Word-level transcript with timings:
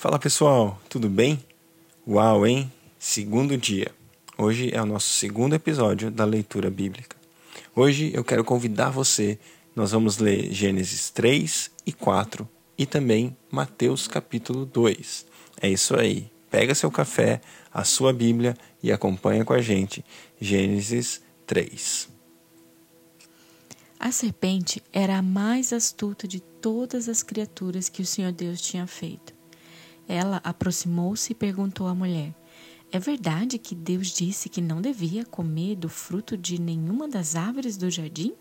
Fala 0.00 0.18
pessoal, 0.18 0.80
tudo 0.88 1.10
bem? 1.10 1.44
Uau, 2.08 2.46
hein? 2.46 2.72
Segundo 2.98 3.54
dia. 3.58 3.92
Hoje 4.38 4.74
é 4.74 4.80
o 4.80 4.86
nosso 4.86 5.10
segundo 5.10 5.54
episódio 5.54 6.10
da 6.10 6.24
leitura 6.24 6.70
bíblica. 6.70 7.18
Hoje 7.76 8.10
eu 8.14 8.24
quero 8.24 8.42
convidar 8.42 8.88
você, 8.88 9.38
nós 9.76 9.90
vamos 9.90 10.16
ler 10.16 10.50
Gênesis 10.54 11.10
3 11.10 11.70
e 11.84 11.92
4 11.92 12.48
e 12.78 12.86
também 12.86 13.36
Mateus 13.50 14.08
capítulo 14.08 14.64
2. 14.64 15.26
É 15.60 15.68
isso 15.68 15.94
aí. 15.94 16.32
Pega 16.50 16.74
seu 16.74 16.90
café, 16.90 17.42
a 17.70 17.84
sua 17.84 18.10
Bíblia 18.10 18.56
e 18.82 18.90
acompanha 18.90 19.44
com 19.44 19.52
a 19.52 19.60
gente 19.60 20.02
Gênesis 20.40 21.20
3. 21.46 22.08
A 23.98 24.10
serpente 24.10 24.82
era 24.94 25.18
a 25.18 25.22
mais 25.22 25.74
astuta 25.74 26.26
de 26.26 26.40
todas 26.40 27.06
as 27.06 27.22
criaturas 27.22 27.90
que 27.90 28.00
o 28.00 28.06
Senhor 28.06 28.32
Deus 28.32 28.62
tinha 28.62 28.86
feito. 28.86 29.38
Ela 30.08 30.40
aproximou-se 30.42 31.32
e 31.32 31.34
perguntou 31.34 31.86
à 31.86 31.94
mulher: 31.94 32.34
É 32.90 32.98
verdade 32.98 33.58
que 33.58 33.74
Deus 33.74 34.08
disse 34.08 34.48
que 34.48 34.60
não 34.60 34.80
devia 34.80 35.24
comer 35.24 35.76
do 35.76 35.88
fruto 35.88 36.36
de 36.36 36.60
nenhuma 36.60 37.08
das 37.08 37.36
árvores 37.36 37.76
do 37.76 37.90
jardim? 37.90 38.34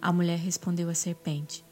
A 0.00 0.12
mulher 0.12 0.38
respondeu 0.38 0.88
à 0.88 0.94
serpente: 0.94 1.64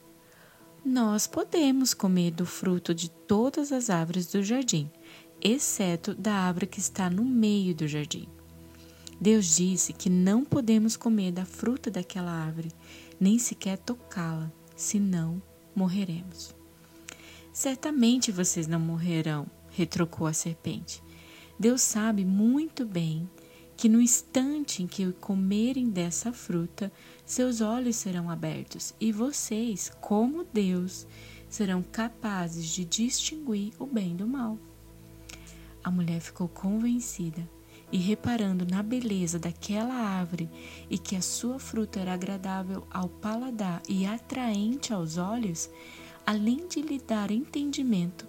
Nós 0.85 1.27
podemos 1.27 1.95
comer 1.95 2.31
do 2.31 2.47
fruto 2.47 2.95
de 2.95 3.11
todas 3.11 3.73
as 3.73 3.91
árvores 3.91 4.27
do 4.27 4.43
jardim, 4.43 4.91
exceto 5.41 6.15
da 6.15 6.35
árvore 6.35 6.67
que 6.67 6.79
está 6.79 7.09
no 7.11 7.25
meio 7.25 7.75
do 7.75 7.89
jardim. 7.89 8.29
Deus 9.21 9.57
disse 9.57 9.93
que 9.93 10.09
não 10.09 10.45
podemos 10.45 10.97
comer 10.97 11.31
da 11.31 11.45
fruta 11.45 11.91
daquela 11.91 12.31
árvore, 12.31 12.71
nem 13.19 13.39
sequer 13.39 13.77
tocá-la, 13.77 14.51
senão 14.75 15.43
morreremos. 15.75 16.55
Certamente 17.53 18.31
vocês 18.31 18.67
não 18.67 18.81
morrerão, 18.81 19.47
retrucou 19.71 20.27
a 20.27 20.33
serpente. 20.33 21.03
Deus 21.59 21.83
sabe 21.83 22.25
muito 22.25 22.87
bem 22.87 23.29
que 23.77 23.89
no 23.89 24.01
instante 24.01 24.83
em 24.83 24.87
que 24.87 25.11
comerem 25.13 25.89
dessa 25.89 26.33
fruta, 26.33 26.93
seus 27.25 27.61
olhos 27.61 27.97
serão 27.97 28.29
abertos 28.29 28.95
e 29.01 29.11
vocês, 29.11 29.91
como 30.01 30.45
Deus, 30.45 31.07
serão 31.49 31.83
capazes 31.83 32.67
de 32.67 32.85
distinguir 32.85 33.73
o 33.79 33.87
bem 33.87 34.15
do 34.15 34.27
mal. 34.27 34.59
A 35.83 35.91
mulher 35.91 36.21
ficou 36.21 36.47
convencida 36.47 37.49
e, 37.91 37.99
reparando 37.99 38.67
na 38.67 38.83
beleza 38.83 39.39
daquela 39.39 39.95
árvore 39.95 40.49
e 40.89 40.99
que 40.99 41.17
a 41.17 41.23
sua 41.23 41.59
fruta 41.59 41.99
era 42.01 42.13
agradável 42.13 42.87
ao 42.91 43.09
paladar 43.09 43.83
e 43.89 44.07
atraente 44.07 44.93
aos 44.93 45.17
olhos, 45.17 45.71
além 46.31 46.69
de 46.69 46.81
lhe 46.81 47.01
dar 47.01 47.29
entendimento, 47.33 48.25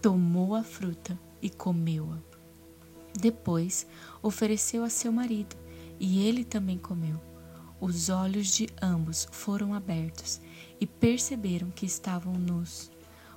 tomou 0.00 0.54
a 0.54 0.62
fruta 0.62 1.20
e 1.42 1.50
comeu-a. 1.50 2.16
Depois 3.20 3.86
ofereceu 4.22 4.82
a 4.82 4.88
seu 4.88 5.12
marido, 5.12 5.54
e 6.00 6.26
ele 6.26 6.42
também 6.42 6.78
comeu. 6.78 7.20
Os 7.78 8.08
olhos 8.08 8.46
de 8.46 8.66
ambos 8.80 9.28
foram 9.30 9.74
abertos 9.74 10.40
e 10.80 10.86
perceberam 10.86 11.70
que 11.70 11.84
estavam 11.84 12.32
nus. 12.32 12.90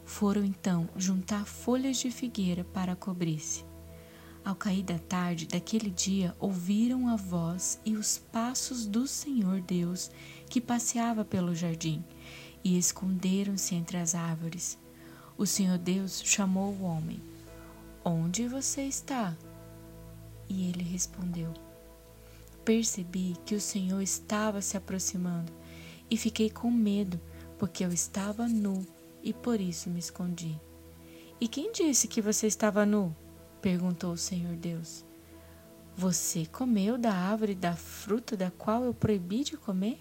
Foram 0.05 0.45
então 0.45 0.87
juntar 0.95 1.45
folhas 1.45 1.97
de 1.97 2.09
figueira 2.11 2.63
para 2.63 2.95
cobrir-se. 2.95 3.65
Ao 4.45 4.55
cair 4.55 4.83
da 4.83 4.99
tarde 4.99 5.47
daquele 5.47 5.89
dia, 5.89 6.33
ouviram 6.39 7.09
a 7.09 7.17
voz 7.17 7.77
e 7.85 7.97
os 7.97 8.17
passos 8.17 8.87
do 8.87 9.05
Senhor 9.05 9.59
Deus 9.59 10.09
que 10.49 10.61
passeava 10.61 11.25
pelo 11.25 11.53
jardim 11.53 12.01
e 12.63 12.77
esconderam-se 12.77 13.75
entre 13.75 13.97
as 13.97 14.15
árvores. 14.15 14.77
O 15.37 15.45
Senhor 15.45 15.77
Deus 15.77 16.21
chamou 16.23 16.73
o 16.73 16.83
homem: 16.83 17.21
Onde 18.03 18.47
você 18.47 18.83
está? 18.83 19.35
E 20.47 20.69
ele 20.69 20.83
respondeu: 20.83 21.53
Percebi 22.63 23.35
que 23.45 23.55
o 23.55 23.61
Senhor 23.61 24.01
estava 24.01 24.61
se 24.61 24.77
aproximando 24.77 25.51
e 26.09 26.17
fiquei 26.17 26.49
com 26.49 26.69
medo, 26.69 27.19
porque 27.57 27.83
eu 27.83 27.91
estava 27.91 28.47
nu 28.47 28.85
e 29.23 29.33
por 29.33 29.59
isso 29.59 29.89
me 29.89 29.99
escondi. 29.99 30.59
E 31.39 31.47
quem 31.47 31.71
disse 31.71 32.07
que 32.07 32.21
você 32.21 32.47
estava 32.47 32.85
nu? 32.85 33.15
perguntou 33.61 34.13
o 34.13 34.17
Senhor 34.17 34.55
Deus. 34.55 35.05
Você 35.95 36.45
comeu 36.45 36.97
da 36.97 37.13
árvore 37.13 37.53
da 37.53 37.75
fruta 37.75 38.35
da 38.35 38.49
qual 38.51 38.83
eu 38.83 38.93
proibi 38.93 39.43
de 39.43 39.57
comer? 39.57 39.99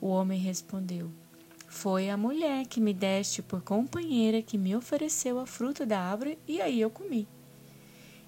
O 0.00 0.08
homem 0.08 0.38
respondeu: 0.38 1.10
foi 1.70 2.10
a 2.10 2.16
mulher 2.16 2.66
que 2.66 2.80
me 2.80 2.92
deste 2.92 3.40
por 3.40 3.62
companheira 3.62 4.42
que 4.42 4.58
me 4.58 4.74
ofereceu 4.74 5.38
a 5.38 5.46
fruta 5.46 5.86
da 5.86 6.00
árvore 6.00 6.36
e 6.46 6.60
aí 6.60 6.80
eu 6.80 6.90
comi. 6.90 7.28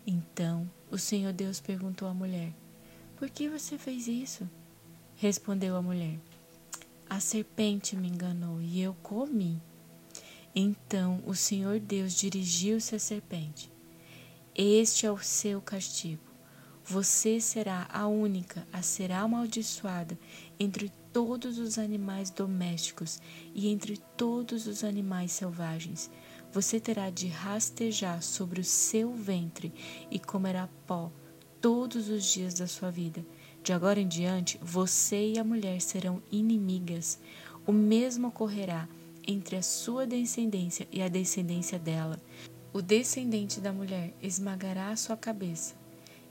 Então 0.07 0.71
o 0.89 0.97
Senhor 0.97 1.33
Deus 1.33 1.61
perguntou 1.61 2.07
à 2.07 2.15
mulher: 2.15 2.55
Por 3.17 3.29
que 3.29 3.49
você 3.49 3.77
fez 3.77 4.07
isso? 4.07 4.49
Respondeu 5.17 5.77
a 5.77 5.83
mulher: 5.83 6.21
A 7.11 7.19
serpente 7.19 7.97
me 7.97 8.07
enganou 8.09 8.63
e 8.63 8.81
eu 8.81 8.95
comi. 9.03 9.61
Então 10.55 11.21
o 11.27 11.35
Senhor 11.35 11.81
Deus 11.81 12.15
dirigiu-se 12.15 12.95
à 12.95 12.99
serpente: 13.01 13.73
Este 14.55 15.05
é 15.05 15.11
o 15.11 15.19
seu 15.19 15.61
castigo. 15.61 16.23
Você 16.85 17.41
será 17.41 17.89
a 17.93 18.07
única 18.07 18.67
a 18.73 18.83
ser 18.83 19.11
amaldiçoada 19.11 20.17
entre 20.61 20.93
todos 21.13 21.59
os 21.59 21.79
animais 21.79 22.31
domésticos 22.31 23.21
e 23.55 23.69
entre 23.69 23.99
todos 24.17 24.67
os 24.67 24.83
animais 24.83 25.33
selvagens. 25.33 26.11
Você 26.53 26.81
terá 26.81 27.11
de 27.11 27.29
rastejar 27.29 28.23
sobre 28.23 28.61
o 28.61 28.65
seu 28.65 29.13
ventre 29.13 29.73
e 30.11 30.19
comerá 30.19 30.69
pó 30.87 31.11
todos 31.61 32.09
os 32.09 32.25
dias 32.25 32.55
da 32.55 32.67
sua 32.67 32.91
vida. 32.91 33.25
De 33.63 33.73
agora 33.73 34.01
em 34.01 34.09
diante, 34.09 34.59
você 34.61 35.33
e 35.35 35.39
a 35.39 35.45
mulher 35.45 35.81
serão 35.81 36.23
inimigas. 36.31 37.19
O 37.67 37.73
mesmo 37.73 38.29
ocorrerá 38.29 38.89
entre 39.27 39.57
a 39.57 39.63
sua 39.63 40.07
descendência 40.07 40.89
e 40.91 41.01
a 41.01 41.09
descendência 41.09 41.79
dela. 41.79 42.21
O 42.73 42.83
descendente 42.83 43.61
da 43.61 43.73
mulher 43.73 44.15
esmagará 44.21 44.89
a 44.89 44.97
sua 44.97 45.17
cabeça, 45.17 45.75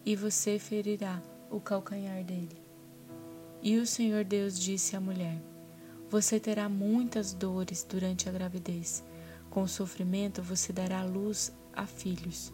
e 0.05 0.15
você 0.15 0.59
ferirá 0.59 1.21
o 1.49 1.59
calcanhar 1.59 2.23
dele. 2.23 2.70
E 3.63 3.77
o 3.77 3.85
Senhor 3.85 4.23
Deus 4.23 4.59
disse 4.59 4.95
à 4.95 4.99
mulher: 4.99 5.39
Você 6.09 6.39
terá 6.39 6.67
muitas 6.67 7.31
dores 7.33 7.85
durante 7.88 8.27
a 8.27 8.31
gravidez. 8.31 9.03
Com 9.49 9.67
sofrimento 9.67 10.41
você 10.41 10.73
dará 10.73 11.03
luz 11.03 11.51
a 11.73 11.85
filhos. 11.85 12.51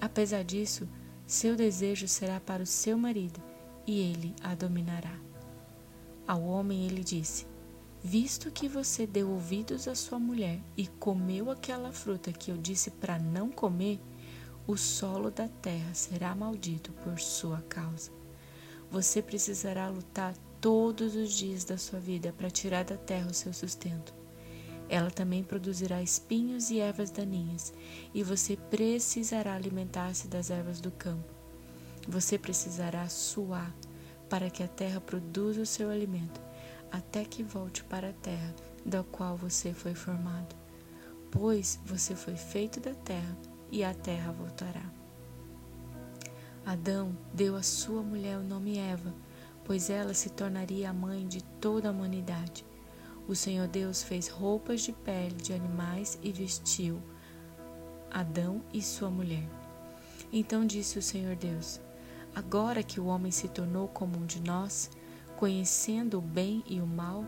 Apesar 0.00 0.44
disso, 0.44 0.88
seu 1.26 1.56
desejo 1.56 2.06
será 2.06 2.38
para 2.38 2.62
o 2.62 2.66
seu 2.66 2.96
marido, 2.96 3.42
e 3.86 3.98
ele 4.00 4.34
a 4.42 4.54
dominará. 4.54 5.18
Ao 6.26 6.42
homem 6.42 6.86
ele 6.86 7.02
disse: 7.02 7.44
Visto 8.02 8.50
que 8.50 8.68
você 8.68 9.06
deu 9.06 9.30
ouvidos 9.30 9.88
à 9.88 9.94
sua 9.94 10.20
mulher 10.20 10.60
e 10.76 10.86
comeu 10.86 11.50
aquela 11.50 11.92
fruta 11.92 12.32
que 12.32 12.50
eu 12.50 12.56
disse 12.56 12.92
para 12.92 13.18
não 13.18 13.50
comer, 13.50 13.98
o 14.68 14.76
solo 14.76 15.30
da 15.30 15.48
terra 15.48 15.92
será 15.94 16.34
maldito 16.34 16.92
por 17.02 17.18
sua 17.18 17.60
causa. 17.62 18.17
Você 18.90 19.20
precisará 19.20 19.88
lutar 19.88 20.34
todos 20.60 21.14
os 21.14 21.32
dias 21.32 21.64
da 21.64 21.76
sua 21.76 22.00
vida 22.00 22.32
para 22.32 22.50
tirar 22.50 22.84
da 22.84 22.96
terra 22.96 23.30
o 23.30 23.34
seu 23.34 23.52
sustento. 23.52 24.14
Ela 24.88 25.10
também 25.10 25.44
produzirá 25.44 26.02
espinhos 26.02 26.70
e 26.70 26.78
ervas 26.78 27.10
daninhas, 27.10 27.72
e 28.14 28.22
você 28.22 28.56
precisará 28.56 29.54
alimentar-se 29.54 30.26
das 30.28 30.50
ervas 30.50 30.80
do 30.80 30.90
campo. 30.90 31.32
Você 32.08 32.38
precisará 32.38 33.06
suar 33.08 33.74
para 34.30 34.48
que 34.48 34.62
a 34.62 34.68
terra 34.68 35.00
produza 35.00 35.60
o 35.60 35.66
seu 35.66 35.90
alimento, 35.90 36.40
até 36.90 37.24
que 37.24 37.42
volte 37.42 37.84
para 37.84 38.10
a 38.10 38.14
terra 38.14 38.54
da 38.84 39.02
qual 39.04 39.36
você 39.36 39.74
foi 39.74 39.94
formado. 39.94 40.56
Pois 41.30 41.78
você 41.84 42.16
foi 42.16 42.36
feito 42.36 42.80
da 42.80 42.94
terra, 42.94 43.36
e 43.70 43.84
a 43.84 43.92
terra 43.92 44.32
voltará. 44.32 44.97
Adão 46.68 47.16
deu 47.32 47.56
à 47.56 47.62
sua 47.62 48.02
mulher 48.02 48.36
o 48.36 48.44
nome 48.44 48.76
Eva, 48.76 49.14
pois 49.64 49.88
ela 49.88 50.12
se 50.12 50.28
tornaria 50.28 50.90
a 50.90 50.92
mãe 50.92 51.26
de 51.26 51.42
toda 51.42 51.88
a 51.88 51.90
humanidade. 51.90 52.62
O 53.26 53.34
Senhor 53.34 53.66
Deus 53.66 54.02
fez 54.02 54.28
roupas 54.28 54.82
de 54.82 54.92
pele 54.92 55.36
de 55.36 55.54
animais 55.54 56.18
e 56.22 56.30
vestiu 56.30 57.02
Adão 58.10 58.60
e 58.70 58.82
sua 58.82 59.08
mulher. 59.08 59.48
Então 60.30 60.66
disse 60.66 60.98
o 60.98 61.02
Senhor 61.02 61.36
Deus: 61.36 61.80
Agora 62.34 62.82
que 62.82 63.00
o 63.00 63.06
homem 63.06 63.32
se 63.32 63.48
tornou 63.48 63.88
como 63.88 64.18
um 64.18 64.26
de 64.26 64.42
nós, 64.42 64.90
conhecendo 65.38 66.18
o 66.18 66.20
bem 66.20 66.62
e 66.68 66.82
o 66.82 66.86
mal, 66.86 67.24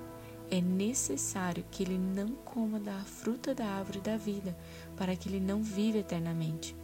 é 0.51 0.61
necessário 0.61 1.65
que 1.71 1.83
ele 1.83 1.97
não 1.97 2.29
coma 2.45 2.79
da 2.79 2.99
fruta 3.05 3.55
da 3.55 3.65
árvore 3.65 4.01
da 4.01 4.19
vida, 4.19 4.55
para 4.99 5.17
que 5.17 5.31
ele 5.31 5.41
não 5.41 5.63
viva 5.63 5.97
eternamente. 5.97 6.77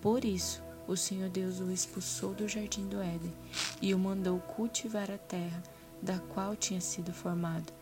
Por 0.00 0.24
isso, 0.24 0.62
o 0.86 0.96
Senhor 0.96 1.28
Deus 1.28 1.60
o 1.60 1.70
expulsou 1.70 2.34
do 2.34 2.48
jardim 2.48 2.86
do 2.86 3.00
Éden 3.00 3.32
e 3.80 3.94
o 3.94 3.98
mandou 3.98 4.38
cultivar 4.38 5.10
a 5.10 5.18
terra 5.18 5.62
da 6.02 6.18
qual 6.18 6.54
tinha 6.54 6.80
sido 6.80 7.12
formado. 7.12 7.72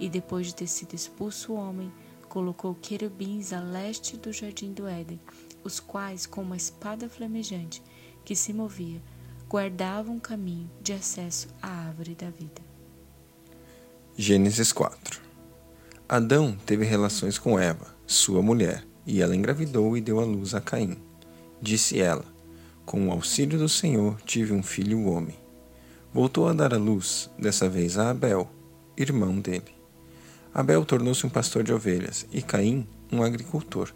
E 0.00 0.08
depois 0.08 0.48
de 0.48 0.54
ter 0.54 0.66
sido 0.66 0.94
expulso 0.94 1.52
o 1.52 1.56
homem, 1.56 1.92
colocou 2.28 2.74
querubins 2.74 3.52
a 3.52 3.60
leste 3.60 4.16
do 4.16 4.32
jardim 4.32 4.72
do 4.72 4.86
Éden, 4.86 5.20
os 5.64 5.80
quais, 5.80 6.26
com 6.26 6.42
uma 6.42 6.56
espada 6.56 7.08
flamejante 7.08 7.82
que 8.24 8.36
se 8.36 8.52
movia, 8.52 9.00
guardavam 9.48 10.16
o 10.16 10.20
caminho 10.20 10.70
de 10.82 10.92
acesso 10.92 11.48
à 11.62 11.68
árvore 11.68 12.14
da 12.14 12.30
vida. 12.30 12.60
Gênesis 14.16 14.72
4 14.72 15.22
Adão 16.08 16.56
teve 16.66 16.84
relações 16.84 17.38
com 17.38 17.58
Eva, 17.58 17.94
sua 18.06 18.42
mulher, 18.42 18.84
e 19.06 19.20
ela 19.22 19.36
engravidou 19.36 19.96
e 19.96 20.00
deu 20.00 20.20
à 20.20 20.24
luz 20.24 20.54
a 20.54 20.60
Caim. 20.60 20.96
Disse 21.60 22.00
ela: 22.00 22.24
Com 22.88 23.06
o 23.06 23.12
auxílio 23.12 23.58
do 23.58 23.68
Senhor 23.68 24.18
tive 24.24 24.54
um 24.54 24.62
filho 24.62 25.04
homem. 25.10 25.36
Voltou 26.10 26.48
a 26.48 26.54
dar 26.54 26.72
à 26.72 26.78
luz, 26.78 27.28
dessa 27.38 27.68
vez 27.68 27.98
a 27.98 28.08
Abel, 28.08 28.50
irmão 28.96 29.38
dele. 29.38 29.76
Abel 30.54 30.82
tornou-se 30.86 31.26
um 31.26 31.28
pastor 31.28 31.62
de 31.62 31.70
ovelhas 31.70 32.26
e 32.32 32.40
Caim 32.40 32.88
um 33.12 33.22
agricultor. 33.22 33.92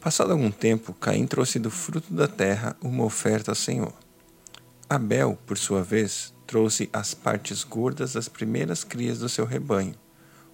Passado 0.00 0.30
algum 0.30 0.48
tempo, 0.48 0.94
Caim 0.94 1.26
trouxe 1.26 1.58
do 1.58 1.72
fruto 1.72 2.14
da 2.14 2.28
terra 2.28 2.76
uma 2.80 3.02
oferta 3.02 3.50
ao 3.50 3.56
Senhor. 3.56 3.92
Abel, 4.88 5.36
por 5.44 5.58
sua 5.58 5.82
vez, 5.82 6.32
trouxe 6.46 6.88
as 6.92 7.14
partes 7.14 7.64
gordas 7.64 8.12
das 8.12 8.28
primeiras 8.28 8.84
crias 8.84 9.18
do 9.18 9.28
seu 9.28 9.44
rebanho. 9.44 9.96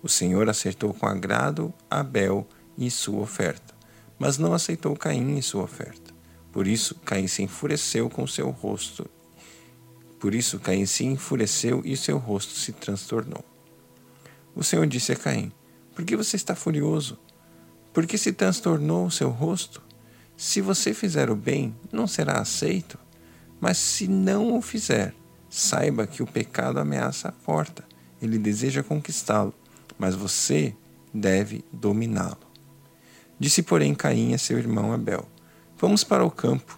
O 0.03 0.09
Senhor 0.09 0.49
acertou 0.49 0.95
com 0.95 1.05
agrado 1.05 1.75
Abel 1.91 2.49
e 2.79 2.91
sua 2.91 3.21
oferta, 3.21 3.75
mas 4.19 4.39
não 4.39 4.55
aceitou 4.55 4.97
Caim 4.97 5.37
e 5.37 5.43
sua 5.43 5.65
oferta. 5.65 6.17
Por 6.59 6.67
isso, 6.67 6.97
Caim 7.05 7.29
se 7.29 7.41
enfureceu 7.45 8.11
com 8.11 8.27
seu 8.27 8.51
rosto. 8.51 9.09
Por 10.19 10.35
isso, 10.35 10.59
Caim 10.59 10.87
se 10.87 11.05
enfureceu 11.05 11.83
e 11.85 11.97
seu 11.97 12.19
rosto 12.19 12.53
se 12.55 12.73
transtornou. 12.73 13.45
O 14.57 14.65
Senhor 14.65 14.85
disse 14.89 15.13
a 15.13 15.15
Caim: 15.15 15.53
Por 15.95 16.05
que 16.05 16.17
você 16.17 16.35
está 16.35 16.57
furioso? 16.57 17.17
Por 17.95 18.09
que 18.09 18.19
se 18.19 18.33
transtornou 18.33 19.07
o 19.07 19.11
seu 19.11 19.31
rosto? 19.31 19.81
Se 20.37 20.61
você 20.61 20.93
fizer 20.93 21.31
o 21.31 21.37
bem, 21.37 21.77
não 21.93 22.09
será 22.09 22.41
aceito. 22.41 22.99
Mas 23.61 23.79
se 23.79 24.09
não 24.09 24.57
o 24.57 24.61
fizer, 24.61 25.15
saiba 25.49 26.09
que 26.09 26.25
o 26.25 26.27
pecado 26.27 26.81
ameaça 26.81 27.29
a 27.29 27.33
porta. 27.33 27.85
Ele 28.21 28.37
deseja 28.37 28.83
conquistá-lo, 28.83 29.55
mas 29.97 30.17
você 30.17 30.75
deve 31.15 31.65
dominá-lo. 31.73 32.49
Disse, 33.39 33.63
porém, 33.63 33.95
Caim 33.95 34.35
a 34.35 34.39
seu 34.39 34.59
irmão 34.59 34.93
Abel: 34.93 35.25
Vamos 35.81 36.03
para 36.03 36.25
o 36.25 36.31
campo. 36.31 36.77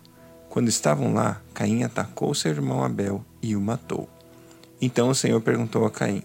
Quando 0.51 0.69
estavam 0.69 1.15
lá, 1.15 1.41
Caim 1.55 1.85
atacou 1.85 2.35
seu 2.35 2.51
irmão 2.51 2.85
Abel 2.85 3.25
e 3.41 3.57
o 3.57 3.61
matou. 3.61 4.07
Então 4.79 5.09
o 5.09 5.15
Senhor 5.15 5.41
perguntou 5.41 5.87
a 5.87 5.91
Caim: 5.91 6.23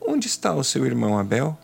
Onde 0.00 0.26
está 0.26 0.52
o 0.52 0.64
seu 0.64 0.84
irmão 0.84 1.16
Abel? 1.16 1.56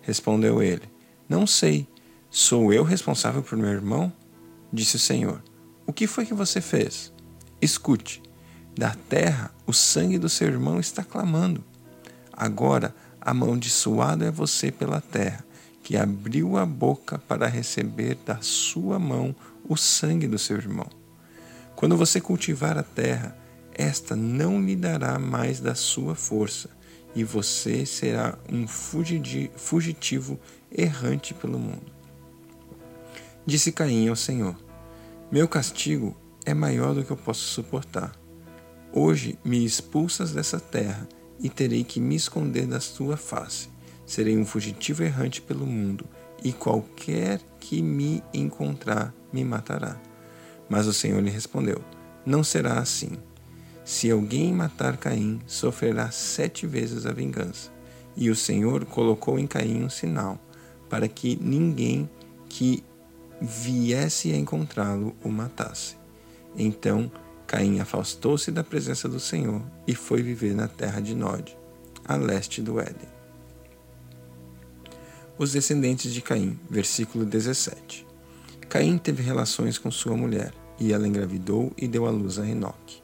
Respondeu 0.00 0.62
ele: 0.62 0.88
Não 1.28 1.46
sei. 1.46 1.86
Sou 2.30 2.72
eu 2.72 2.82
responsável 2.82 3.42
por 3.42 3.58
meu 3.58 3.68
irmão? 3.68 4.10
Disse 4.72 4.96
o 4.96 5.00
Senhor: 5.00 5.42
O 5.86 5.92
que 5.92 6.06
foi 6.06 6.24
que 6.24 6.32
você 6.32 6.62
fez? 6.62 7.12
Escute: 7.60 8.22
da 8.74 8.94
terra 8.94 9.50
o 9.66 9.72
sangue 9.74 10.18
do 10.18 10.30
seu 10.30 10.48
irmão 10.48 10.80
está 10.80 11.04
clamando. 11.04 11.62
Agora 12.32 12.94
amaldiçoado 13.20 14.24
é 14.24 14.30
você 14.30 14.72
pela 14.72 15.02
terra, 15.02 15.44
que 15.82 15.94
abriu 15.94 16.56
a 16.56 16.64
boca 16.64 17.18
para 17.18 17.46
receber 17.46 18.16
da 18.24 18.38
sua 18.40 18.98
mão 18.98 19.36
o 19.70 19.76
sangue 19.76 20.26
do 20.26 20.36
seu 20.36 20.56
irmão. 20.56 20.90
Quando 21.76 21.96
você 21.96 22.20
cultivar 22.20 22.76
a 22.76 22.82
terra, 22.82 23.36
esta 23.72 24.16
não 24.16 24.60
lhe 24.60 24.74
dará 24.74 25.16
mais 25.16 25.60
da 25.60 25.76
sua 25.76 26.16
força, 26.16 26.68
e 27.14 27.22
você 27.22 27.86
será 27.86 28.36
um 28.52 28.66
fugitivo 28.66 30.38
errante 30.70 31.32
pelo 31.32 31.56
mundo. 31.56 31.92
Disse 33.46 33.70
Caim 33.70 34.08
ao 34.08 34.16
Senhor: 34.16 34.56
Meu 35.30 35.46
castigo 35.46 36.16
é 36.44 36.52
maior 36.52 36.92
do 36.92 37.04
que 37.04 37.12
eu 37.12 37.16
posso 37.16 37.42
suportar. 37.42 38.12
Hoje 38.92 39.38
me 39.44 39.64
expulsas 39.64 40.32
dessa 40.32 40.58
terra 40.58 41.08
e 41.38 41.48
terei 41.48 41.84
que 41.84 42.00
me 42.00 42.16
esconder 42.16 42.66
da 42.66 42.80
tua 42.80 43.16
face. 43.16 43.68
Serei 44.04 44.36
um 44.36 44.44
fugitivo 44.44 45.04
errante 45.04 45.40
pelo 45.40 45.64
mundo, 45.64 46.04
e 46.42 46.52
qualquer 46.52 47.40
que 47.58 47.82
me 47.82 48.22
encontrar 48.32 49.14
me 49.32 49.44
matará. 49.44 49.96
Mas 50.68 50.86
o 50.86 50.92
Senhor 50.92 51.22
lhe 51.22 51.30
respondeu: 51.30 51.82
Não 52.24 52.42
será 52.42 52.78
assim. 52.78 53.12
Se 53.84 54.10
alguém 54.10 54.52
matar 54.52 54.96
Caim, 54.96 55.40
sofrerá 55.46 56.10
sete 56.10 56.66
vezes 56.66 57.06
a 57.06 57.12
vingança. 57.12 57.70
E 58.16 58.30
o 58.30 58.36
Senhor 58.36 58.84
colocou 58.84 59.38
em 59.38 59.46
Caim 59.46 59.82
um 59.82 59.90
sinal, 59.90 60.38
para 60.88 61.08
que 61.08 61.36
ninguém 61.40 62.08
que 62.48 62.84
viesse 63.40 64.32
a 64.32 64.36
encontrá-lo 64.36 65.14
o 65.24 65.28
matasse. 65.28 65.96
Então 66.56 67.10
Caim 67.46 67.80
afastou-se 67.80 68.52
da 68.52 68.62
presença 68.62 69.08
do 69.08 69.18
Senhor 69.18 69.62
e 69.86 69.94
foi 69.94 70.22
viver 70.22 70.54
na 70.54 70.68
terra 70.68 71.00
de 71.00 71.14
Nod, 71.14 71.56
a 72.04 72.14
leste 72.14 72.62
do 72.62 72.78
Éden. 72.78 73.19
Os 75.40 75.52
descendentes 75.52 76.12
de 76.12 76.20
Caim, 76.20 76.60
versículo 76.68 77.24
17. 77.24 78.06
Caim 78.68 78.98
teve 78.98 79.22
relações 79.22 79.78
com 79.78 79.90
sua 79.90 80.14
mulher, 80.14 80.52
e 80.78 80.92
ela 80.92 81.08
engravidou 81.08 81.72
e 81.78 81.88
deu 81.88 82.04
à 82.04 82.10
luz 82.10 82.38
a 82.38 82.46
Enoque. 82.46 83.02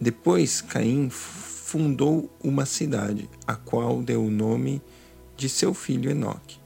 Depois, 0.00 0.60
Caim 0.60 1.10
fundou 1.10 2.30
uma 2.40 2.64
cidade, 2.64 3.28
a 3.44 3.56
qual 3.56 4.00
deu 4.00 4.24
o 4.24 4.30
nome 4.30 4.80
de 5.36 5.48
seu 5.48 5.74
filho 5.74 6.08
Enoque. 6.08 6.60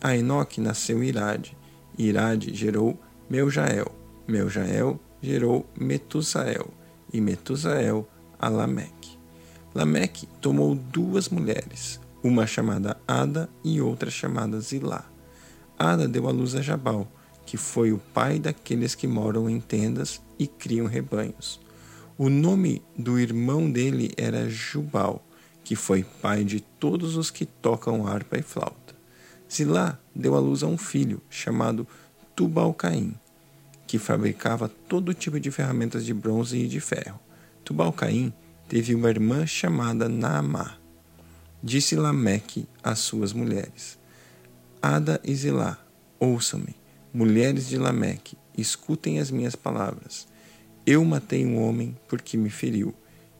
A 0.00 0.16
Enoque 0.16 0.60
nasceu 0.60 1.02
Irade, 1.02 1.58
e 1.98 2.06
Irade 2.06 2.54
gerou 2.54 2.96
Meujael. 3.28 3.92
Meujael 4.28 5.00
gerou 5.20 5.66
Metusael, 5.76 6.68
e 7.12 7.20
Metusael 7.20 8.08
a 8.38 8.48
Lameque. 8.48 9.18
Lameque 9.74 10.28
tomou 10.40 10.76
duas 10.76 11.28
mulheres, 11.28 11.98
uma 12.26 12.46
chamada 12.46 12.96
Ada 13.06 13.48
e 13.64 13.80
outra 13.80 14.10
chamada 14.10 14.60
Zilá. 14.60 15.04
Ada 15.78 16.08
deu 16.08 16.28
à 16.28 16.32
luz 16.32 16.54
a 16.54 16.62
Jabal, 16.62 17.06
que 17.44 17.56
foi 17.56 17.92
o 17.92 17.98
pai 17.98 18.38
daqueles 18.38 18.94
que 18.94 19.06
moram 19.06 19.48
em 19.48 19.60
tendas 19.60 20.20
e 20.38 20.46
criam 20.46 20.86
rebanhos. 20.86 21.60
O 22.18 22.28
nome 22.28 22.82
do 22.96 23.18
irmão 23.18 23.70
dele 23.70 24.12
era 24.16 24.48
Jubal, 24.48 25.24
que 25.62 25.76
foi 25.76 26.04
pai 26.22 26.44
de 26.44 26.60
todos 26.60 27.16
os 27.16 27.30
que 27.30 27.44
tocam 27.44 28.06
harpa 28.06 28.38
e 28.38 28.42
flauta. 28.42 28.94
Zilá 29.52 29.98
deu 30.14 30.34
à 30.34 30.40
luz 30.40 30.62
a 30.62 30.66
um 30.66 30.78
filho, 30.78 31.20
chamado 31.30 31.86
Tubal-Caim 32.34 33.14
que 33.86 33.98
fabricava 33.98 34.68
todo 34.68 35.14
tipo 35.14 35.38
de 35.38 35.50
ferramentas 35.50 36.04
de 36.04 36.12
bronze 36.12 36.58
e 36.58 36.66
de 36.66 36.80
ferro. 36.80 37.20
Tubal-Caim 37.64 38.32
teve 38.68 38.94
uma 38.94 39.08
irmã 39.08 39.46
chamada 39.46 40.08
Naamá. 40.08 40.76
Disse 41.62 41.96
Lameque 41.96 42.68
às 42.82 42.98
suas 43.00 43.32
mulheres: 43.32 43.98
Ada 44.80 45.20
e 45.24 45.34
Zilá, 45.34 45.78
ouçam-me, 46.18 46.74
mulheres 47.12 47.68
de 47.68 47.78
Lameque, 47.78 48.36
escutem 48.56 49.18
as 49.18 49.30
minhas 49.30 49.56
palavras. 49.56 50.26
Eu 50.86 51.04
matei 51.04 51.44
um 51.44 51.60
homem 51.60 51.96
porque 52.08 52.36
me 52.36 52.50
feriu, 52.50 52.94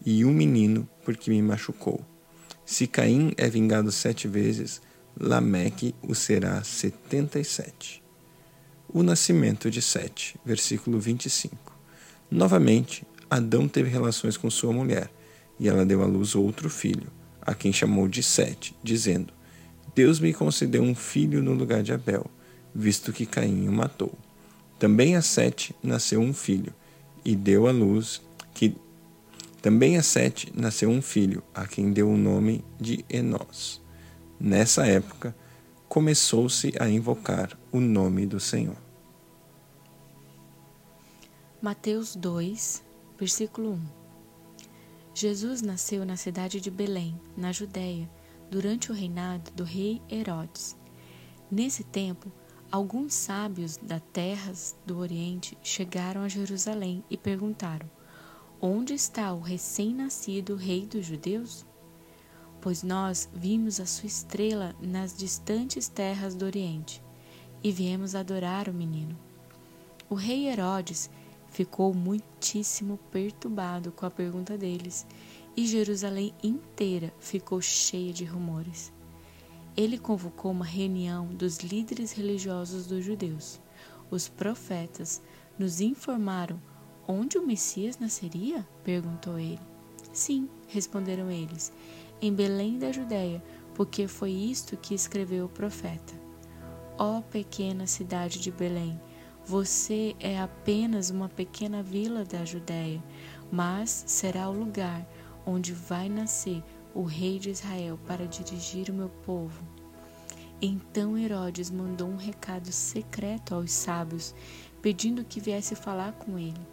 e 0.04 0.24
um 0.24 0.32
menino 0.32 0.88
porque 1.04 1.30
me 1.30 1.40
machucou. 1.40 2.04
Se 2.64 2.86
Caim 2.86 3.32
é 3.36 3.48
vingado 3.48 3.92
sete 3.92 4.26
vezes, 4.26 4.80
Lameque 5.18 5.94
o 6.02 6.14
será 6.14 6.62
setenta 6.64 7.38
e 7.38 7.44
sete 7.44 8.06
o 8.88 9.02
nascimento 9.02 9.70
de 9.70 9.82
Sete, 9.82 10.38
versículo 10.44 10.98
25. 10.98 11.54
Novamente, 12.30 13.04
Adão 13.28 13.68
teve 13.68 13.90
relações 13.90 14.36
com 14.36 14.48
sua 14.48 14.72
mulher, 14.72 15.10
e 15.58 15.68
ela 15.68 15.84
deu 15.84 16.02
à 16.02 16.06
luz 16.06 16.34
outro 16.34 16.70
filho, 16.70 17.10
a 17.46 17.54
quem 17.54 17.72
chamou 17.72 18.08
de 18.08 18.22
Sete, 18.22 18.76
dizendo: 18.82 19.32
Deus 19.94 20.18
me 20.18 20.34
concedeu 20.34 20.82
um 20.82 20.94
filho 20.94 21.42
no 21.42 21.54
lugar 21.54 21.82
de 21.82 21.92
Abel, 21.92 22.26
visto 22.74 23.12
que 23.12 23.24
Caim 23.24 23.68
o 23.68 23.72
matou. 23.72 24.12
Também 24.78 25.16
a 25.16 25.22
Sete 25.22 25.74
nasceu 25.82 26.20
um 26.20 26.34
filho, 26.34 26.74
e 27.24 27.36
deu 27.36 27.66
à 27.66 27.70
luz 27.70 28.20
que 28.52 28.76
também 29.62 29.96
a 29.96 30.02
Sete 30.02 30.52
nasceu 30.54 30.90
um 30.90 31.00
filho, 31.00 31.42
a 31.54 31.66
quem 31.66 31.92
deu 31.92 32.10
o 32.10 32.16
nome 32.16 32.64
de 32.80 33.04
Enós. 33.08 33.80
Nessa 34.38 34.86
época, 34.86 35.34
começou-se 35.88 36.72
a 36.78 36.88
invocar 36.88 37.58
o 37.72 37.80
nome 37.80 38.26
do 38.26 38.38
Senhor. 38.38 38.76
Mateus 41.60 42.14
2, 42.14 42.82
versículo 43.18 43.72
1 43.72 44.05
Jesus 45.16 45.62
nasceu 45.62 46.04
na 46.04 46.14
cidade 46.14 46.60
de 46.60 46.70
Belém, 46.70 47.18
na 47.34 47.50
Judéia, 47.50 48.06
durante 48.50 48.92
o 48.92 48.94
reinado 48.94 49.50
do 49.52 49.64
rei 49.64 50.02
Herodes. 50.10 50.76
Nesse 51.50 51.82
tempo, 51.82 52.30
alguns 52.70 53.14
sábios 53.14 53.78
da 53.78 53.98
terras 53.98 54.76
do 54.84 54.98
Oriente 54.98 55.56
chegaram 55.62 56.20
a 56.20 56.28
Jerusalém 56.28 57.02
e 57.08 57.16
perguntaram: 57.16 57.88
Onde 58.60 58.92
está 58.92 59.32
o 59.32 59.40
recém-nascido 59.40 60.54
rei 60.54 60.84
dos 60.84 61.06
judeus? 61.06 61.64
pois 62.60 62.82
nós 62.82 63.30
vimos 63.32 63.78
a 63.78 63.86
sua 63.86 64.08
estrela 64.08 64.74
nas 64.80 65.16
distantes 65.16 65.88
terras 65.88 66.34
do 66.34 66.44
Oriente 66.44 67.02
e 67.62 67.70
viemos 67.70 68.14
adorar 68.14 68.68
o 68.68 68.74
menino. 68.74 69.16
O 70.10 70.14
rei 70.14 70.48
Herodes 70.48 71.08
ficou 71.56 71.94
muitíssimo 71.94 72.98
perturbado 73.10 73.90
com 73.90 74.04
a 74.04 74.10
pergunta 74.10 74.58
deles 74.58 75.06
e 75.56 75.66
Jerusalém 75.66 76.34
inteira 76.42 77.14
ficou 77.18 77.62
cheia 77.62 78.12
de 78.12 78.26
rumores. 78.26 78.92
Ele 79.74 79.96
convocou 79.96 80.50
uma 80.50 80.66
reunião 80.66 81.28
dos 81.28 81.60
líderes 81.60 82.12
religiosos 82.12 82.86
dos 82.86 83.02
judeus. 83.02 83.58
Os 84.10 84.28
profetas 84.28 85.22
nos 85.58 85.80
informaram 85.80 86.60
onde 87.08 87.38
o 87.38 87.46
Messias 87.46 87.98
nasceria? 87.98 88.62
perguntou 88.84 89.38
ele. 89.38 89.58
Sim, 90.12 90.50
responderam 90.68 91.30
eles, 91.30 91.72
em 92.20 92.34
Belém 92.34 92.78
da 92.78 92.92
Judéia, 92.92 93.42
porque 93.74 94.06
foi 94.06 94.30
isto 94.30 94.76
que 94.76 94.94
escreveu 94.94 95.46
o 95.46 95.48
profeta. 95.48 96.12
Ó 96.98 97.22
pequena 97.22 97.86
cidade 97.86 98.40
de 98.40 98.50
Belém, 98.50 99.00
você 99.46 100.16
é 100.18 100.40
apenas 100.40 101.08
uma 101.08 101.28
pequena 101.28 101.80
vila 101.80 102.24
da 102.24 102.44
Judéia, 102.44 103.00
mas 103.50 104.02
será 104.08 104.50
o 104.50 104.58
lugar 104.58 105.06
onde 105.46 105.72
vai 105.72 106.08
nascer 106.08 106.64
o 106.92 107.04
rei 107.04 107.38
de 107.38 107.50
Israel 107.50 107.96
para 108.08 108.26
dirigir 108.26 108.90
o 108.90 108.92
meu 108.92 109.08
povo. 109.08 109.62
Então 110.60 111.16
Herodes 111.16 111.70
mandou 111.70 112.08
um 112.08 112.16
recado 112.16 112.72
secreto 112.72 113.54
aos 113.54 113.70
sábios, 113.70 114.34
pedindo 114.82 115.24
que 115.24 115.38
viesse 115.38 115.76
falar 115.76 116.12
com 116.14 116.36
ele. 116.36 116.66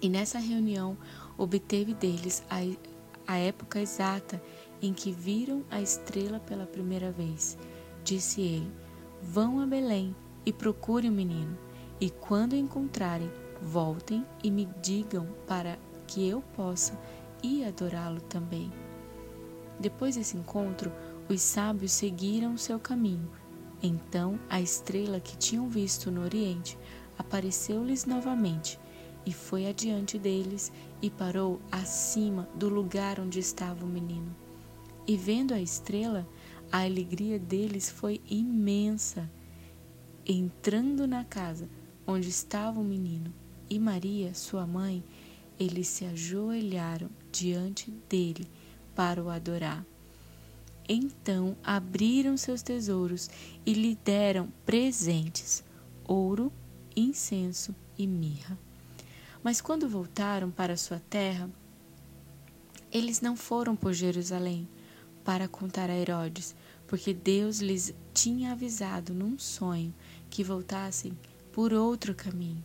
E 0.00 0.08
nessa 0.08 0.38
reunião 0.38 0.96
obteve 1.36 1.92
deles 1.92 2.42
a, 2.48 2.60
a 3.26 3.36
época 3.36 3.78
exata 3.78 4.42
em 4.80 4.94
que 4.94 5.12
viram 5.12 5.62
a 5.70 5.82
estrela 5.82 6.40
pela 6.40 6.64
primeira 6.64 7.12
vez. 7.12 7.58
Disse 8.02 8.40
ele: 8.40 8.72
Vão 9.20 9.60
a 9.60 9.66
Belém 9.66 10.16
e 10.46 10.52
procurem 10.52 11.10
o 11.10 11.14
menino 11.14 11.63
e 12.04 12.10
quando 12.10 12.54
encontrarem, 12.54 13.30
voltem 13.62 14.26
e 14.42 14.50
me 14.50 14.68
digam 14.82 15.26
para 15.46 15.78
que 16.06 16.28
eu 16.28 16.42
possa 16.54 17.00
ir 17.42 17.64
adorá-lo 17.64 18.20
também. 18.20 18.70
Depois 19.80 20.14
desse 20.14 20.36
encontro, 20.36 20.92
os 21.30 21.40
sábios 21.40 21.92
seguiram 21.92 22.58
seu 22.58 22.78
caminho. 22.78 23.30
Então 23.82 24.38
a 24.50 24.60
estrela 24.60 25.18
que 25.18 25.34
tinham 25.38 25.66
visto 25.66 26.10
no 26.10 26.20
Oriente 26.20 26.76
apareceu-lhes 27.16 28.04
novamente 28.04 28.78
e 29.24 29.32
foi 29.32 29.66
adiante 29.66 30.18
deles 30.18 30.70
e 31.00 31.08
parou 31.08 31.58
acima 31.72 32.46
do 32.54 32.68
lugar 32.68 33.18
onde 33.18 33.38
estava 33.38 33.82
o 33.82 33.88
menino. 33.88 34.36
E 35.06 35.16
vendo 35.16 35.54
a 35.54 35.60
estrela, 35.60 36.28
a 36.70 36.82
alegria 36.84 37.38
deles 37.38 37.88
foi 37.88 38.20
imensa. 38.28 39.30
Entrando 40.26 41.06
na 41.06 41.24
casa, 41.24 41.66
onde 42.06 42.28
estava 42.28 42.80
o 42.80 42.84
menino, 42.84 43.32
e 43.68 43.78
Maria, 43.78 44.34
sua 44.34 44.66
mãe, 44.66 45.02
eles 45.58 45.88
se 45.88 46.04
ajoelharam 46.04 47.08
diante 47.30 47.90
dele 48.08 48.48
para 48.94 49.22
o 49.22 49.30
adorar. 49.30 49.84
Então 50.88 51.56
abriram 51.62 52.36
seus 52.36 52.62
tesouros 52.62 53.30
e 53.64 53.72
lhe 53.72 53.94
deram 54.04 54.48
presentes: 54.66 55.64
ouro, 56.04 56.52
incenso 56.94 57.74
e 57.96 58.06
mirra. 58.06 58.58
Mas 59.42 59.60
quando 59.60 59.88
voltaram 59.88 60.50
para 60.50 60.76
sua 60.76 61.00
terra, 61.10 61.48
eles 62.92 63.20
não 63.20 63.36
foram 63.36 63.74
por 63.74 63.92
Jerusalém 63.92 64.68
para 65.24 65.48
contar 65.48 65.88
a 65.88 65.96
Herodes, 65.96 66.54
porque 66.86 67.14
Deus 67.14 67.60
lhes 67.60 67.94
tinha 68.12 68.52
avisado 68.52 69.14
num 69.14 69.38
sonho 69.38 69.92
que 70.28 70.44
voltassem 70.44 71.16
por 71.54 71.72
outro 71.72 72.16
caminho. 72.16 72.64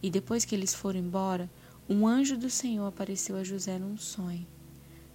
E 0.00 0.08
depois 0.08 0.44
que 0.44 0.54
eles 0.54 0.72
foram 0.72 1.00
embora, 1.00 1.50
um 1.88 2.06
anjo 2.06 2.38
do 2.38 2.48
Senhor 2.48 2.86
apareceu 2.86 3.34
a 3.34 3.42
José 3.42 3.76
num 3.76 3.96
sonho. 3.96 4.46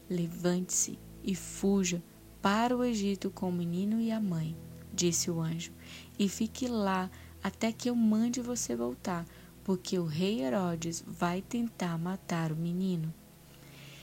Levante-se 0.09 0.99
e 1.23 1.33
fuja 1.33 2.03
para 2.41 2.75
o 2.75 2.83
Egito 2.83 3.31
com 3.31 3.47
o 3.47 3.53
menino 3.53 4.01
e 4.01 4.11
a 4.11 4.19
mãe, 4.19 4.53
disse 4.93 5.31
o 5.31 5.39
anjo, 5.39 5.71
e 6.17 6.27
fique 6.27 6.67
lá 6.67 7.09
até 7.41 7.71
que 7.71 7.89
eu 7.89 7.95
mande 7.95 8.41
você 8.41 8.75
voltar, 8.75 9.25
porque 9.63 9.97
o 9.97 10.05
rei 10.05 10.41
Herodes 10.41 11.01
vai 11.07 11.41
tentar 11.41 11.97
matar 11.97 12.51
o 12.51 12.55
menino. 12.55 13.13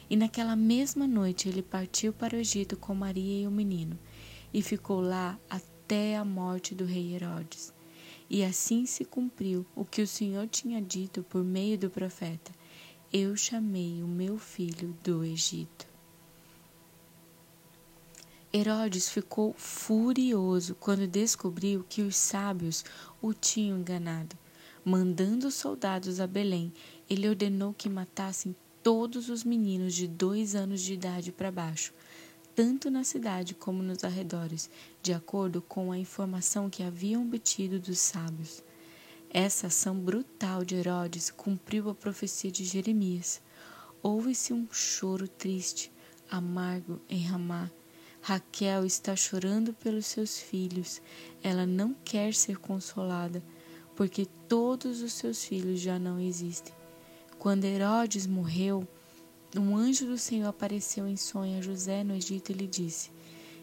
E 0.09 0.17
naquela 0.17 0.57
mesma 0.57 1.07
noite 1.07 1.51
ele 1.51 1.63
partiu 1.63 2.15
para 2.15 2.35
o 2.35 2.41
Egito 2.41 2.79
com 2.79 2.95
Maria 2.95 3.43
e 3.43 3.47
o 3.47 3.51
menino, 3.51 3.99
e 4.55 4.63
ficou 4.63 5.03
lá 5.03 5.39
até 5.51 6.17
a 6.17 6.25
morte 6.25 6.75
do 6.75 6.87
rei 6.87 7.15
Herodes. 7.15 7.76
E 8.29 8.45
assim 8.45 8.87
se 8.87 9.05
cumpriu 9.05 9.65
o 9.75 9.85
que 9.85 10.03
o 10.03 10.07
Senhor 10.07 10.49
tinha 10.49 10.83
dito 10.83 11.23
por 11.23 11.45
meio 11.45 11.79
do 11.79 11.89
profeta: 11.89 12.53
Eu 13.13 13.37
chamei 13.37 14.03
o 14.03 14.09
meu 14.09 14.39
filho 14.39 14.97
do 15.03 15.25
Egito. 15.25 15.87
Herodes 18.53 19.09
ficou 19.09 19.53
furioso 19.53 20.75
quando 20.77 21.07
descobriu 21.07 21.85
que 21.89 22.03
os 22.03 22.17
sábios 22.17 22.85
o 23.21 23.35
tinham 23.35 23.79
enganado. 23.79 24.37
Mandando 24.85 25.51
soldados 25.51 26.21
a 26.21 26.27
Belém, 26.27 26.73
ele 27.11 27.29
ordenou 27.29 27.75
que 27.75 27.89
matassem 27.89 28.55
todos 28.83 29.29
os 29.29 29.43
meninos 29.45 29.95
de 29.95 30.07
dois 30.07 30.55
anos 30.55 30.81
de 30.81 30.95
idade 30.95 31.33
para 31.33 31.51
baixo, 31.51 31.93
tanto 32.57 32.91
na 32.91 33.05
cidade 33.05 33.55
como 33.55 33.83
nos 33.83 34.03
arredores, 34.03 34.71
de 35.03 35.13
acordo 35.13 35.61
com 35.61 35.93
a 35.93 35.99
informação 35.99 36.71
que 36.71 36.83
haviam 36.83 37.23
obtido 37.23 37.79
dos 37.79 37.99
sábios. 37.99 38.65
Essa 39.29 39.67
ação 39.67 39.95
brutal 39.95 40.65
de 40.65 40.75
Herodes 40.75 41.31
cumpriu 41.31 41.91
a 41.91 41.95
profecia 41.95 42.51
de 42.51 42.65
Jeremias. 42.65 43.43
Houve-se 44.03 44.55
um 44.55 44.67
choro 44.73 45.29
triste, 45.29 45.93
amargo 46.31 46.99
em 47.11 47.23
Ramá. 47.23 47.71
Raquel 48.23 48.87
está 48.87 49.15
chorando 49.15 49.75
pelos 49.75 50.07
seus 50.07 50.39
filhos. 50.39 51.03
Ela 51.43 51.67
não 51.67 51.93
quer 51.93 52.33
ser 52.33 52.57
consolada, 52.57 53.45
porque 53.95 54.27
todos 54.49 55.03
os 55.03 55.13
seus 55.13 55.45
filhos 55.45 55.79
já 55.79 55.99
não 55.99 56.19
existem. 56.19 56.75
Quando 57.39 57.65
Herodes 57.65 58.27
morreu, 58.27 58.89
um 59.59 59.77
anjo 59.77 60.07
do 60.07 60.19
Senhor 60.19 60.49
apareceu 60.49 61.07
em 61.07 61.17
sonho 61.17 61.59
a 61.59 61.63
José 61.63 62.03
no 62.03 62.15
Egito 62.15 62.51
e 62.51 62.55
lhe 62.55 62.67
disse: 62.67 63.11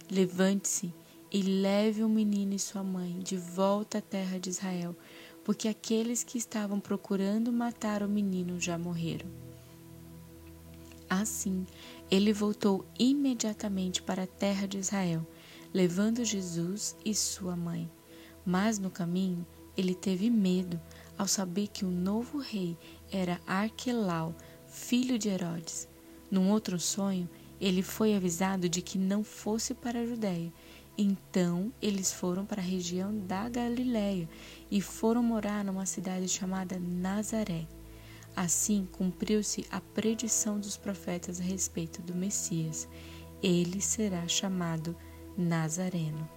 Levante-se 0.09 0.93
e 1.31 1.41
leve 1.41 2.03
o 2.03 2.09
menino 2.09 2.53
e 2.53 2.59
sua 2.59 2.83
mãe 2.83 3.19
de 3.19 3.35
volta 3.35 3.97
à 3.97 4.01
terra 4.01 4.39
de 4.39 4.49
Israel, 4.49 4.95
porque 5.43 5.67
aqueles 5.67 6.23
que 6.23 6.37
estavam 6.37 6.79
procurando 6.79 7.51
matar 7.51 8.03
o 8.03 8.07
menino 8.07 8.59
já 8.59 8.77
morreram. 8.77 9.27
Assim, 11.09 11.65
ele 12.09 12.33
voltou 12.33 12.85
imediatamente 12.97 14.01
para 14.01 14.23
a 14.23 14.27
terra 14.27 14.67
de 14.67 14.77
Israel, 14.77 15.25
levando 15.73 16.23
Jesus 16.23 16.95
e 17.03 17.13
sua 17.13 17.55
mãe. 17.55 17.89
Mas 18.45 18.77
no 18.79 18.89
caminho, 18.89 19.45
ele 19.75 19.95
teve 19.95 20.29
medo 20.29 20.79
ao 21.17 21.27
saber 21.27 21.67
que 21.67 21.85
o 21.85 21.91
novo 21.91 22.37
rei 22.37 22.77
era 23.11 23.39
Arquelau, 23.45 24.35
filho 24.73 25.19
de 25.19 25.29
Herodes. 25.29 25.87
Num 26.31 26.49
outro 26.49 26.79
sonho, 26.79 27.29
ele 27.61 27.83
foi 27.83 28.15
avisado 28.15 28.67
de 28.67 28.81
que 28.81 28.97
não 28.97 29.23
fosse 29.23 29.73
para 29.73 29.99
a 29.99 30.05
Judéia. 30.05 30.51
Então 30.97 31.71
eles 31.81 32.11
foram 32.11 32.45
para 32.45 32.59
a 32.59 32.65
região 32.65 33.15
da 33.19 33.47
Galiléia 33.47 34.27
e 34.69 34.81
foram 34.81 35.23
morar 35.23 35.63
numa 35.63 35.85
cidade 35.85 36.27
chamada 36.27 36.79
Nazaré. 36.79 37.67
Assim 38.35 38.87
cumpriu-se 38.91 39.65
a 39.69 39.79
predição 39.79 40.59
dos 40.59 40.75
profetas 40.75 41.39
a 41.39 41.43
respeito 41.43 42.01
do 42.01 42.15
Messias. 42.15 42.87
Ele 43.41 43.79
será 43.79 44.27
chamado 44.27 44.95
Nazareno. 45.37 46.27